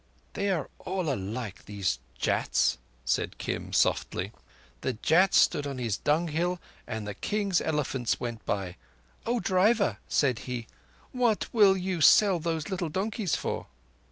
[0.33, 4.31] "They are alike, these Jats," said Kim softly.
[4.81, 8.77] "The Jat stood on his dunghill and the King's elephants went by.
[9.27, 10.65] 'O driver,' said he,
[11.11, 13.67] 'what will you sell those little donkeys for?